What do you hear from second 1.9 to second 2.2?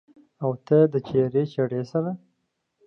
سره